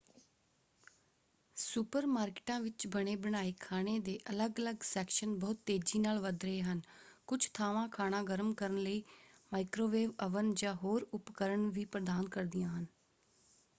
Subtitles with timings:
[1.57, 6.81] Super ਮਾਰਕਿਟਾਂ ਵਿੱਚ ਬਣੇ-ਬਣਾਏ ਖਾਣੇ ਦੇ ਅੱਲਗ ਅਲੱਗ ਸੈਕਸ਼ਨ ਬਹੁਤ ਤੇਜ਼ੀ ਨਾਲ ਵੱਧ ਰਹੇ ਹਨ।
[7.27, 9.03] ਕੁਝ ਥਾਵਾਂ ਖਾਣਾ ਗਰਮ ਕਰਨ ਲਈ
[9.51, 12.85] ਮਾਈਕਰੋਵੇਵ ਅਵਨ ਜਾਂ ਹੋਰ ਉਪਕਰਣ ਵੀ ਪ੍ਰਦਾਨ ਕਰਦੀਆਂ ਹਨ।